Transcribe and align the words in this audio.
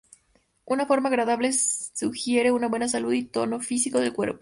Una 0.65 0.87
forma 0.87 1.09
agradable 1.09 1.53
sugiere 1.53 2.51
una 2.51 2.67
buena 2.69 2.87
salud 2.87 3.13
y 3.13 3.25
tono 3.25 3.59
físico 3.59 3.99
del 3.99 4.13
cuerpo. 4.13 4.39